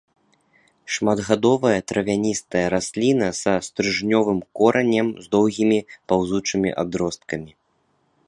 Шматгадовая 0.93 1.73
травяністая 1.89 2.63
расліна 2.75 3.27
са 3.41 3.53
стрыжнёвым 3.67 4.39
коранем 4.59 5.07
з 5.25 5.31
доўгімі 5.35 5.79
паўзучымі 6.07 6.69
адросткамі. 6.85 7.51